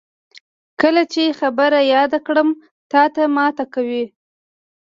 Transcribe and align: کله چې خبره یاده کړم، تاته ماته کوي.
کله 0.81 1.03
چې 1.13 1.35
خبره 1.39 1.79
یاده 1.93 2.19
کړم، 2.27 2.49
تاته 2.91 3.23
ماته 3.35 3.65
کوي. 3.73 4.05